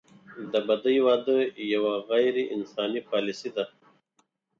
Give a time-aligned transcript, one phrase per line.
[0.51, 1.37] د بدۍ واده
[1.73, 3.65] یوه غیر انساني پالیسي ده.